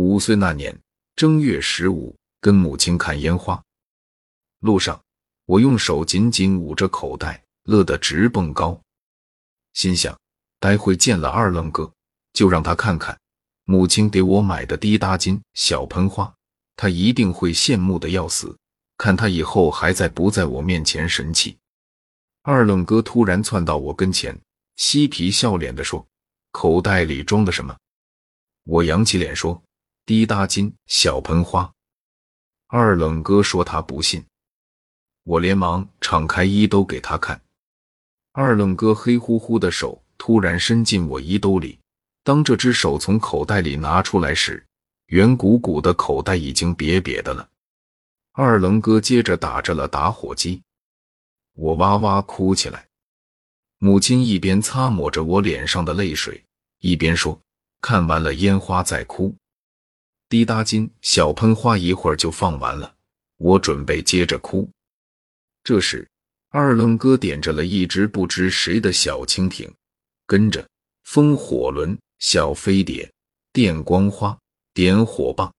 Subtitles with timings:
[0.00, 0.80] 五岁那年
[1.16, 3.60] 正月十五，跟母亲看烟花，
[4.60, 5.02] 路上
[5.44, 8.80] 我用手紧紧捂着口袋，乐得直蹦高，
[9.74, 10.16] 心想
[10.60, 11.92] 待会见了二愣哥，
[12.32, 13.18] 就让他看看
[13.64, 16.32] 母亲给我买的滴答金小盆花，
[16.76, 18.56] 他一定会羡慕的要死，
[18.98, 21.58] 看他以后还在不在我面前神气。
[22.42, 24.40] 二愣哥突然窜到我跟前，
[24.76, 26.06] 嬉皮笑脸的说
[26.52, 27.76] ：“口袋里装的什么？”
[28.62, 29.60] 我扬起脸说。
[30.08, 31.70] 滴答金小盆花，
[32.68, 34.24] 二冷哥说他不信，
[35.24, 37.38] 我连忙敞开衣兜给他看。
[38.32, 41.78] 二冷哥黑乎乎的手突然伸进我衣兜里，
[42.24, 44.66] 当这只手从口袋里拿出来时，
[45.08, 47.46] 圆鼓鼓的口袋已经瘪瘪的了。
[48.32, 50.62] 二冷哥接着打着了打火机，
[51.52, 52.88] 我哇哇哭起来。
[53.76, 56.42] 母亲一边擦抹着我脸上的泪水，
[56.78, 57.38] 一边说
[57.82, 59.36] ：“看完了烟花再哭。”
[60.28, 62.94] 滴答金小喷花一会儿就放完了，
[63.38, 64.68] 我准备接着哭。
[65.64, 66.06] 这时，
[66.50, 69.70] 二愣哥点着了一只不知谁的小蜻蜓，
[70.26, 70.66] 跟着
[71.04, 73.10] 风火轮、小飞碟、
[73.52, 74.38] 电光花、
[74.74, 75.50] 点火棒、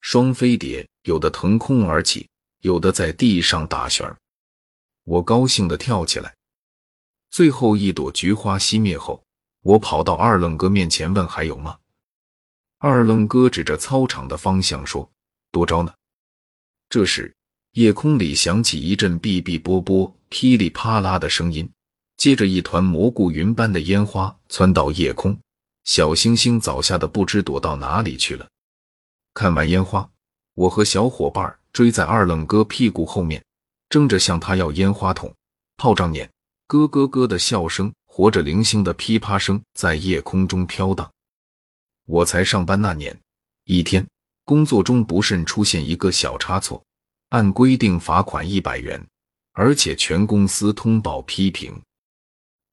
[0.00, 2.26] 双飞碟，有的腾空而起，
[2.60, 4.16] 有的在地上打旋儿。
[5.04, 6.34] 我高兴地跳起来。
[7.30, 9.22] 最后一朵菊花熄灭后，
[9.60, 11.78] 我跑到二愣哥面前问：“还有吗？”
[12.86, 15.10] 二愣哥指着操场的方向说
[15.50, 15.94] ：“多招呢。”
[16.90, 17.34] 这时，
[17.72, 21.66] 夜空里响起一阵哔哔啵啵、噼里啪啦的声音，
[22.18, 25.34] 接着一团蘑菇云般的烟花窜到夜空，
[25.84, 28.46] 小星星早吓得不知躲到哪里去了。
[29.32, 30.06] 看完烟花，
[30.52, 33.42] 我和小伙伴追在二愣哥屁股后面，
[33.88, 35.34] 争着向他要烟花筒、
[35.78, 36.28] 炮仗捻，
[36.68, 41.10] 咯咯咯的笑声，活着零星的噼啪声在夜空中飘荡。
[42.06, 43.18] 我才上班那年，
[43.64, 44.06] 一天
[44.44, 46.82] 工作中不慎出现一个小差错，
[47.30, 49.02] 按规定罚款一百元，
[49.52, 51.80] 而且全公司通报批评，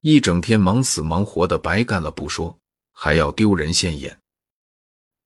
[0.01, 2.57] 一整天忙死忙活的白干了不说，
[2.91, 4.17] 还要丢人现眼。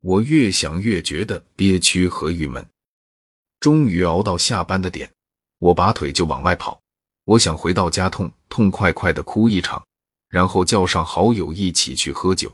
[0.02, 2.64] 我越想越觉得憋屈和郁闷，
[3.60, 5.12] 终于熬到下班的点，
[5.58, 6.80] 我拔腿就往外跑，
[7.24, 9.84] 我想回到家痛痛快快的哭一场，
[10.30, 12.54] 然后叫上好友一起去喝酒。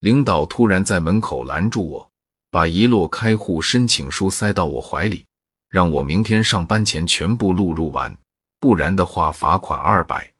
[0.00, 2.10] 领导突然在门口拦住我，
[2.50, 5.26] 把一摞开户申请书塞到我怀里，
[5.68, 8.16] 让我明天上班前全部录入完，
[8.58, 10.32] 不然的话罚款二百。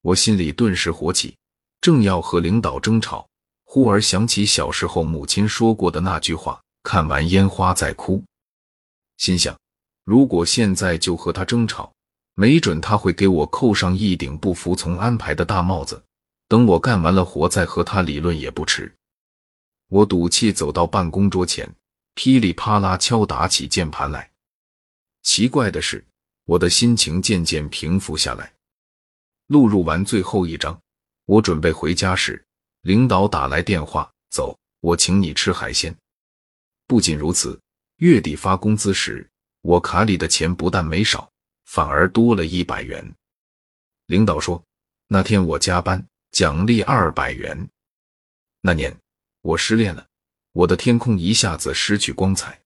[0.00, 1.36] 我心里顿时火起，
[1.80, 3.24] 正要和领导争吵，
[3.64, 8.20] 忽而想起小时候母亲说过的那句话：“看完烟花再哭。”
[9.16, 9.56] 心想，
[10.04, 11.92] 如果现在就和他争吵，
[12.34, 16.02] 没准他会给我扣上一顶不服从安排的大帽子。
[16.52, 18.94] 等我干完了活，再和他理论也不迟。
[19.88, 21.66] 我赌气走到办公桌前，
[22.12, 24.30] 噼里啪啦敲打起键盘来。
[25.22, 26.04] 奇怪的是，
[26.44, 28.52] 我的心情渐渐平复下来。
[29.46, 30.78] 录入完最后一张，
[31.24, 32.44] 我准备回家时，
[32.82, 35.96] 领导打来电话：“走，我请你吃海鲜。”
[36.86, 37.58] 不仅如此，
[37.96, 39.26] 月底发工资时，
[39.62, 41.32] 我卡里的钱不但没少，
[41.64, 43.02] 反而多了一百元。
[44.04, 44.62] 领导说，
[45.06, 46.06] 那天我加班。
[46.32, 47.68] 奖励二百元。
[48.62, 48.96] 那年
[49.42, 50.06] 我失恋了，
[50.52, 52.58] 我的天空一下子失去光彩。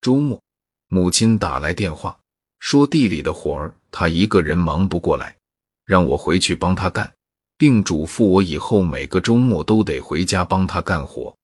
[0.00, 0.42] 周末，
[0.88, 2.18] 母亲打来电话，
[2.58, 5.36] 说地里的活儿她一个人忙不过来，
[5.84, 7.12] 让我回去帮她干，
[7.58, 11.36] 并嘱咐我以后每个周末都得回家帮她干活。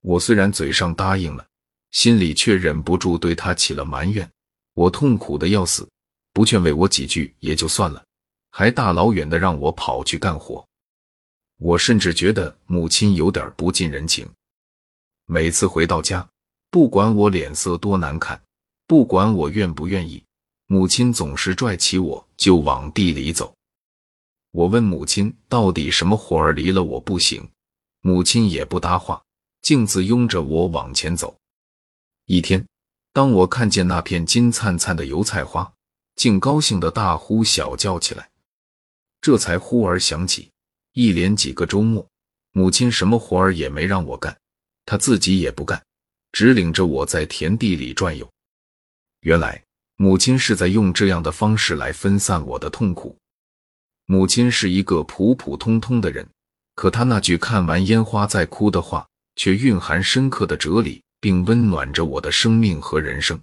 [0.00, 1.46] 我虽然嘴上答应了，
[1.90, 4.26] 心里却忍不住对她起了埋怨。
[4.72, 5.86] 我痛苦的要死，
[6.32, 8.02] 不劝慰我几句也就算了。
[8.58, 10.66] 还大老远的让我跑去干活，
[11.58, 14.26] 我甚至觉得母亲有点不近人情。
[15.26, 16.26] 每次回到家，
[16.70, 18.40] 不管我脸色多难看，
[18.86, 20.24] 不管我愿不愿意，
[20.68, 23.54] 母亲总是拽起我就往地里走。
[24.52, 27.46] 我问母亲到底什么活儿离了我不行，
[28.00, 29.22] 母亲也不搭话，
[29.60, 31.36] 径自拥着我往前走。
[32.24, 32.66] 一天，
[33.12, 35.70] 当我看见那片金灿灿的油菜花，
[36.14, 38.30] 竟高兴的大呼小叫起来。
[39.20, 40.50] 这才忽而想起，
[40.92, 42.06] 一连几个周末，
[42.52, 44.36] 母亲什么活儿也没让我干，
[44.84, 45.82] 她自己也不干，
[46.32, 48.28] 只领着我在田地里转悠。
[49.20, 49.62] 原来，
[49.96, 53.16] 母亲是在用这样的方式来分散我的痛苦。
[54.04, 56.28] 母亲是一个普普通通的人，
[56.76, 63.40] 可她那句“看完烟花再哭”的话，却蕴含深刻的哲理，并温暖着我的生命和人生。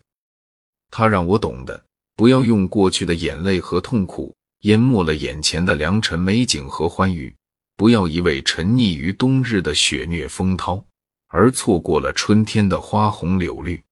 [0.90, 1.84] 她让我懂得，
[2.16, 4.34] 不要用过去的眼泪和痛苦。
[4.64, 7.34] 淹没了眼前的良辰美景和欢愉，
[7.76, 10.86] 不要一味沉溺于冬日的雪虐风涛，
[11.28, 13.84] 而错过了春天的花红柳绿。